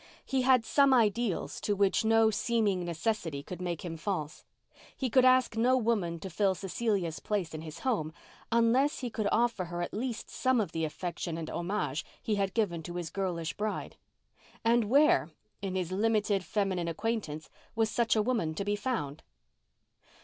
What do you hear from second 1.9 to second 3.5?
no seeming necessity